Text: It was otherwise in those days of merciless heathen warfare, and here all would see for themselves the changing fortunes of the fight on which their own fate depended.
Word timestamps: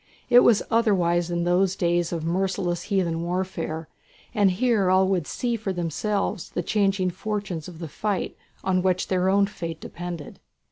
It 0.31 0.39
was 0.39 0.63
otherwise 0.71 1.29
in 1.29 1.43
those 1.43 1.75
days 1.75 2.11
of 2.11 2.25
merciless 2.25 2.81
heathen 2.89 3.21
warfare, 3.21 3.87
and 4.33 4.49
here 4.49 4.89
all 4.89 5.07
would 5.09 5.27
see 5.27 5.55
for 5.55 5.71
themselves 5.71 6.49
the 6.49 6.63
changing 6.63 7.11
fortunes 7.11 7.67
of 7.67 7.77
the 7.77 7.87
fight 7.87 8.35
on 8.63 8.81
which 8.81 9.09
their 9.09 9.29
own 9.29 9.45
fate 9.45 9.79
depended. 9.79 10.39